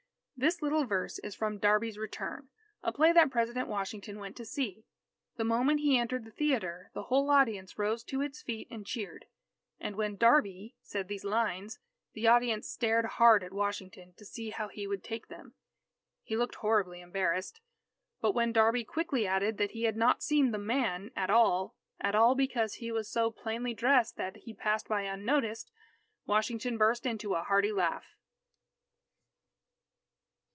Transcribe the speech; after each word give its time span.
__This 0.43 0.63
little 0.63 0.85
verse 0.85 1.19
is 1.19 1.35
from 1.35 1.59
"Darby's 1.59 1.99
Return," 1.99 2.49
a 2.81 2.91
play 2.91 3.11
that 3.11 3.29
President 3.29 3.67
Washington 3.67 4.17
went 4.17 4.35
to 4.37 4.43
see. 4.45 4.87
The 5.35 5.43
moment 5.43 5.81
he 5.81 5.99
entered 5.99 6.25
the 6.25 6.31
theatre 6.31 6.89
the 6.95 7.03
whole 7.03 7.29
audience 7.29 7.77
rose 7.77 8.03
to 8.05 8.21
its 8.23 8.41
feet 8.41 8.67
and 8.71 8.83
cheered. 8.83 9.27
And 9.79 9.95
when 9.95 10.15
"Darby" 10.17 10.75
said 10.81 11.07
these 11.09 11.23
lines, 11.23 11.77
the 12.13 12.25
audience 12.25 12.67
stared 12.67 13.05
hard 13.05 13.43
at 13.43 13.53
Washington 13.53 14.13
to 14.17 14.25
see 14.25 14.49
how 14.49 14.67
he 14.67 14.87
would 14.87 15.03
take 15.03 15.27
them. 15.27 15.53
He 16.23 16.35
looked 16.35 16.55
horribly 16.55 17.01
embarrassed. 17.01 17.61
But 18.19 18.31
when 18.33 18.51
"Darby" 18.51 18.83
quickly 18.83 19.27
added 19.27 19.59
that 19.59 19.71
he 19.73 19.83
had 19.83 19.95
not 19.95 20.23
seen 20.23 20.49
the 20.49 20.57
"man" 20.57 21.11
at 21.15 21.29
all 21.29 21.75
at 21.99 22.15
all 22.15 22.33
because 22.33 22.75
he 22.75 22.91
was 22.91 23.07
so 23.07 23.29
plainly 23.29 23.75
dressed 23.75 24.15
that 24.15 24.37
he 24.37 24.55
passed 24.55 24.87
by 24.87 25.03
unnoticed, 25.03 25.69
Washington 26.25 26.79
burst 26.79 27.05
into 27.05 27.35
a 27.35 27.43
hearty 27.43 27.71
laugh. 27.71 28.15